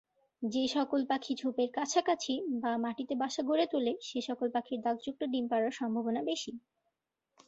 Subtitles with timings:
[0.41, 5.45] যে সকল পাখি ঝোপের কাছাকাছি বা মাটিতে বাসা গড়ে তুলে, সে সকল পাখির দাগযুক্ত ডিম
[5.47, 6.51] পাড়ার সম্ভাবনা বেশি।